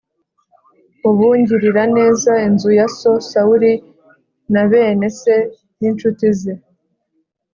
Ubu 1.09 1.27
ngirira 1.39 1.83
neza 1.97 2.31
inzu 2.47 2.69
ya 2.79 2.87
so 2.97 3.11
Sawuli 3.29 3.73
na 4.53 4.63
bene 4.71 5.07
se 5.19 5.35
n’incuti 5.79 6.27
ze 6.39 6.53